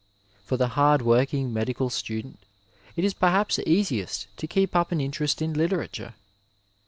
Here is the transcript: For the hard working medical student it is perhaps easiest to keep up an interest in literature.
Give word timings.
For 0.43 0.57
the 0.57 0.69
hard 0.69 1.03
working 1.03 1.53
medical 1.53 1.91
student 1.91 2.39
it 2.95 3.03
is 3.03 3.13
perhaps 3.13 3.59
easiest 3.59 4.35
to 4.37 4.47
keep 4.47 4.75
up 4.75 4.91
an 4.91 4.99
interest 4.99 5.43
in 5.43 5.53
literature. 5.53 6.15